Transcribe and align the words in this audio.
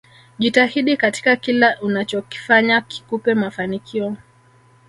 Jitahidi 0.39 0.97
katika 0.97 1.35
kila 1.35 1.79
unachokifanya 1.81 2.81
kikupe 2.81 3.33
mafanikio 3.33 4.15